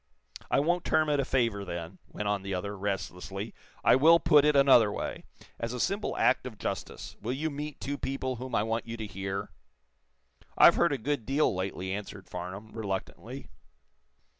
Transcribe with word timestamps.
"I 0.49 0.59
won't 0.59 0.83
term 0.83 1.09
it 1.09 1.19
a 1.19 1.25
favor, 1.25 1.63
then," 1.63 1.99
went 2.07 2.27
on 2.27 2.41
the 2.41 2.55
other, 2.55 2.75
restlessly. 2.75 3.53
"I 3.83 3.95
will 3.95 4.19
put 4.19 4.45
it 4.45 4.55
another 4.55 4.91
way. 4.91 5.25
As 5.59 5.73
a 5.73 5.79
simple 5.79 6.17
act 6.17 6.47
of 6.47 6.57
justice 6.57 7.15
will 7.21 7.33
you 7.33 7.51
meet 7.51 7.79
two 7.79 7.99
people 7.99 8.37
whom 8.37 8.55
I 8.55 8.63
want 8.63 8.87
you 8.87 8.97
to 8.97 9.05
hear?" 9.05 9.51
"I've 10.57 10.73
heard 10.73 10.91
a 10.91 10.97
good 10.97 11.27
deal, 11.27 11.53
lately," 11.53 11.93
answered 11.93 12.27
Farnum, 12.27 12.71
reluctantly. 12.71 13.51